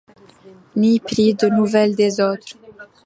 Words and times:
Ni 0.79 0.99
pris 0.99 1.35
de 1.35 1.47
nouvelles 1.51 1.93
des 1.95 2.19
autres. 2.19 2.57